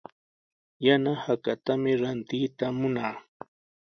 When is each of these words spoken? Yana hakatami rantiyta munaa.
Yana 0.85 1.11
hakatami 1.23 1.91
rantiyta 2.01 2.65
munaa. 2.79 3.15